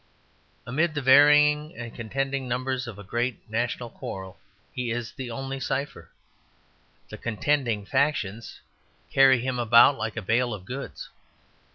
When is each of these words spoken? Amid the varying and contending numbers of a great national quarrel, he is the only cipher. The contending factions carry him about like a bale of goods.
Amid 0.65 0.95
the 0.95 1.01
varying 1.03 1.77
and 1.77 1.93
contending 1.93 2.47
numbers 2.47 2.87
of 2.87 2.97
a 2.97 3.03
great 3.03 3.47
national 3.47 3.91
quarrel, 3.91 4.39
he 4.73 4.89
is 4.89 5.11
the 5.11 5.29
only 5.29 5.59
cipher. 5.59 6.09
The 7.09 7.19
contending 7.19 7.85
factions 7.85 8.61
carry 9.11 9.41
him 9.41 9.59
about 9.59 9.99
like 9.99 10.17
a 10.17 10.23
bale 10.23 10.55
of 10.55 10.65
goods. 10.65 11.09